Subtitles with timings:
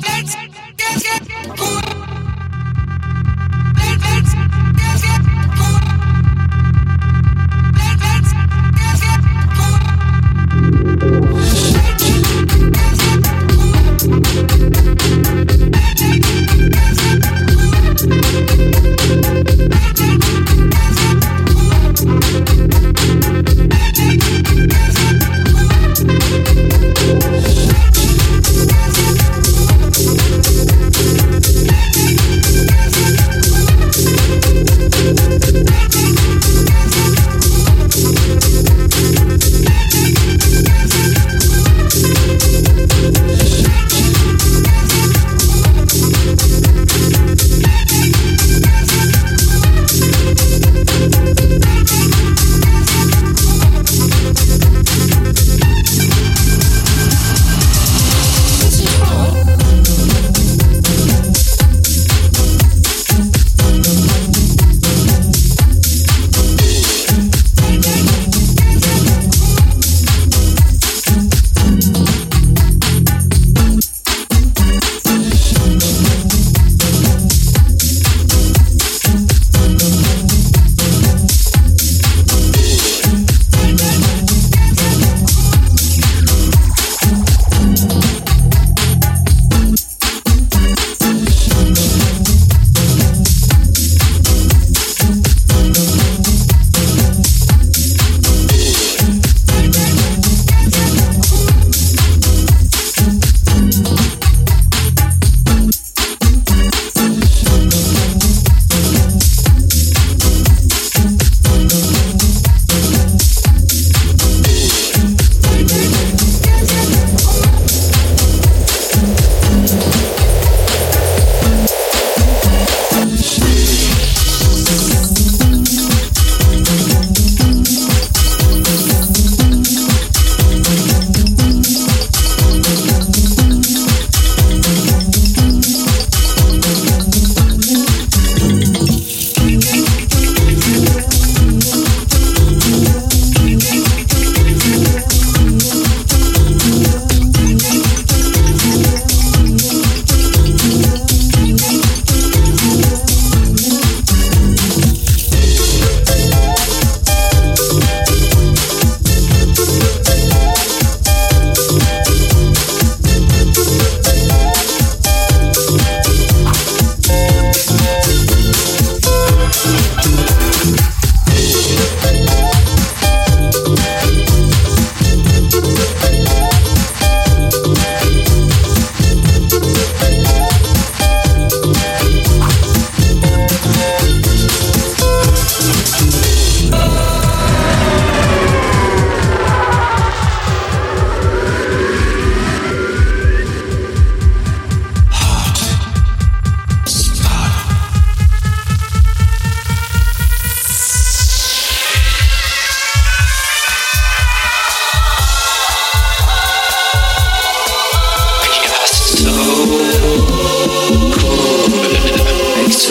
[0.00, 1.87] Let's get, get, get,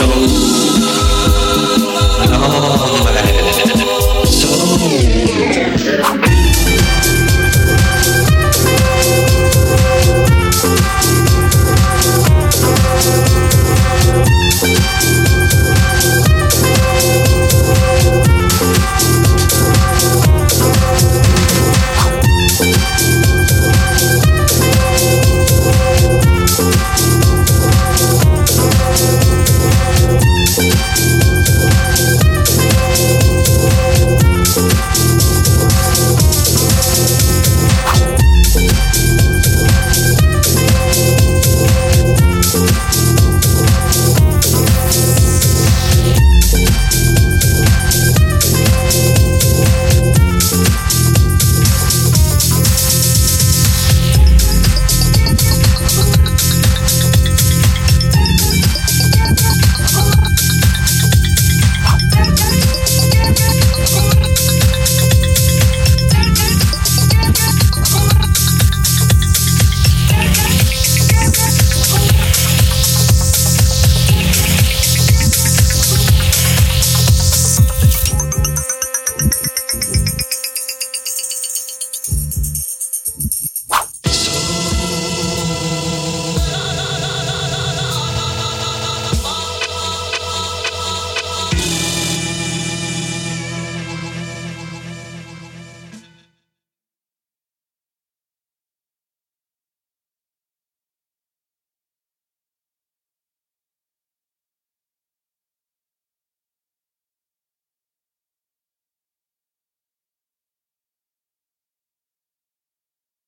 [0.10, 0.37] Hello.